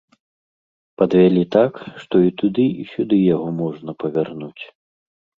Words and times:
Падвялі 0.99 1.43
так, 1.55 1.73
што 2.03 2.15
і 2.27 2.31
туды, 2.41 2.65
і 2.83 2.85
сюды 2.93 3.19
яго 3.35 3.47
можна 3.59 3.95
павярнуць. 4.05 4.63